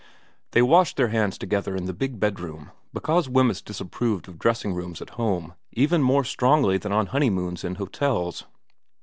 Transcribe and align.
They 0.53 0.63
washed 0.63 0.97
their 0.97 1.09
hands 1.09 1.37
together 1.37 1.75
in 1.75 1.85
the 1.85 1.93
big 1.93 2.19
bedroom, 2.19 2.71
because 2.91 3.29
Wemyss 3.29 3.61
disapproved 3.61 4.27
of 4.27 4.39
dressing 4.39 4.73
rooms 4.73 4.99
at 4.99 5.11
home 5.11 5.53
even 5.73 6.01
more 6.01 6.23
strongly 6.23 6.79
than 6.79 6.91
on 6.91 7.05
honeymoons 7.05 7.63
in 7.63 7.75
hotels. 7.75 8.45